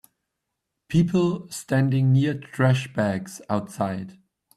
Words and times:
People 0.87 1.47
standing 1.51 2.11
near 2.11 2.33
trash 2.33 2.91
bags 2.91 3.39
outside. 3.51 4.17